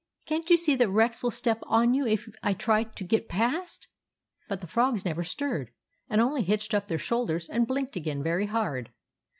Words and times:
Can't 0.25 0.49
you 0.49 0.57
see 0.57 0.73
that 0.77 0.89
Rex 0.89 1.21
will 1.21 1.29
step 1.29 1.59
on 1.67 1.93
you 1.93 2.07
if 2.07 2.27
I 2.41 2.53
try 2.55 2.85
to 2.85 3.03
get 3.03 3.29
past?" 3.29 3.87
But 4.49 4.61
the 4.61 4.65
frogs 4.65 5.05
never 5.05 5.23
stirred, 5.23 5.69
and 6.09 6.19
only 6.19 6.41
hitched 6.41 6.73
up 6.73 6.87
their 6.87 6.97
shoulders 6.97 7.47
and 7.47 7.67
blinked 7.67 7.95
again 7.95 8.23
very 8.23 8.47
hard. 8.47 8.89